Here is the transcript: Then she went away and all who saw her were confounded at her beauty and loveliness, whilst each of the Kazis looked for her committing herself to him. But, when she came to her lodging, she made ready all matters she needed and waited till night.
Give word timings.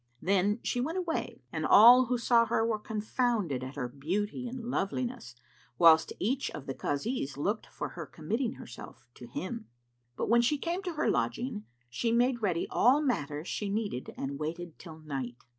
Then 0.19 0.59
she 0.63 0.81
went 0.81 0.97
away 0.97 1.43
and 1.53 1.63
all 1.63 2.05
who 2.07 2.17
saw 2.17 2.47
her 2.47 2.65
were 2.65 2.79
confounded 2.79 3.63
at 3.63 3.75
her 3.75 3.87
beauty 3.87 4.47
and 4.47 4.65
loveliness, 4.71 5.35
whilst 5.77 6.11
each 6.17 6.49
of 6.55 6.65
the 6.65 6.73
Kazis 6.73 7.37
looked 7.37 7.67
for 7.67 7.89
her 7.89 8.07
committing 8.07 8.53
herself 8.53 9.05
to 9.13 9.27
him. 9.27 9.67
But, 10.15 10.27
when 10.27 10.41
she 10.41 10.57
came 10.57 10.81
to 10.81 10.93
her 10.93 11.07
lodging, 11.11 11.65
she 11.87 12.11
made 12.11 12.41
ready 12.41 12.67
all 12.71 12.99
matters 13.03 13.47
she 13.47 13.69
needed 13.69 14.11
and 14.17 14.39
waited 14.39 14.79
till 14.79 14.97
night. 14.97 15.35